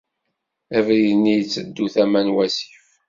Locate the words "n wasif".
2.25-2.83